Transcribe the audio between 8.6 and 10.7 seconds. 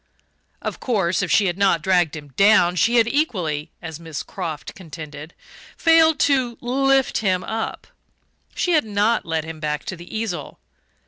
had not led him back to the easel.